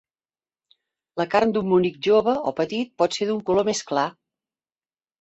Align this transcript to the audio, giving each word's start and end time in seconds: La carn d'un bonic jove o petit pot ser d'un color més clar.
La 1.21 1.27
carn 1.35 1.53
d'un 1.57 1.69
bonic 1.75 2.01
jove 2.09 2.35
o 2.53 2.57
petit 2.63 2.93
pot 3.03 3.21
ser 3.21 3.31
d'un 3.31 3.47
color 3.53 3.71
més 3.73 3.87
clar. 3.93 4.11